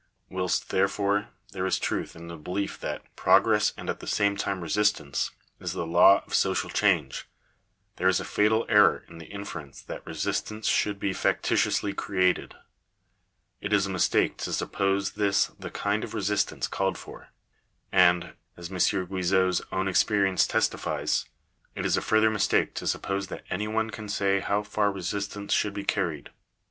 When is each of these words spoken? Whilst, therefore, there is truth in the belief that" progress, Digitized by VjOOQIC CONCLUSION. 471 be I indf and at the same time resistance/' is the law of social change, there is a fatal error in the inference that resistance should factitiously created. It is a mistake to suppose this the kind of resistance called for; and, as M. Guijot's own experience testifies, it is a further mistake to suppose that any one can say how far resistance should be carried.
Whilst, 0.29 0.71
therefore, 0.71 1.29
there 1.51 1.67
is 1.67 1.77
truth 1.77 2.15
in 2.15 2.27
the 2.27 2.35
belief 2.35 2.79
that" 2.79 3.03
progress, 3.15 3.69
Digitized 3.69 3.75
by 3.75 3.77
VjOOQIC 3.77 3.77
CONCLUSION. 3.77 3.77
471 3.77 3.77
be 3.77 3.77
I 3.77 3.77
indf 3.77 3.81
and 3.81 3.89
at 3.91 3.99
the 3.99 4.07
same 4.07 4.35
time 4.35 4.61
resistance/' 4.63 5.31
is 5.59 5.73
the 5.73 5.85
law 5.85 6.23
of 6.25 6.33
social 6.33 6.69
change, 6.71 7.29
there 7.97 8.07
is 8.07 8.19
a 8.19 8.25
fatal 8.25 8.65
error 8.67 9.05
in 9.07 9.19
the 9.19 9.27
inference 9.27 9.79
that 9.83 10.03
resistance 10.07 10.67
should 10.67 10.99
factitiously 10.99 11.95
created. 11.95 12.55
It 13.61 13.71
is 13.73 13.85
a 13.85 13.91
mistake 13.91 14.37
to 14.37 14.51
suppose 14.51 15.11
this 15.11 15.51
the 15.59 15.69
kind 15.69 16.03
of 16.03 16.15
resistance 16.15 16.67
called 16.67 16.97
for; 16.97 17.27
and, 17.91 18.33
as 18.57 18.71
M. 18.71 18.77
Guijot's 18.79 19.61
own 19.71 19.87
experience 19.87 20.47
testifies, 20.47 21.27
it 21.75 21.85
is 21.85 21.95
a 21.95 22.01
further 22.01 22.31
mistake 22.31 22.73
to 22.73 22.87
suppose 22.87 23.27
that 23.27 23.45
any 23.51 23.67
one 23.67 23.91
can 23.91 24.09
say 24.09 24.39
how 24.39 24.63
far 24.63 24.91
resistance 24.91 25.53
should 25.53 25.75
be 25.75 25.83
carried. 25.85 26.31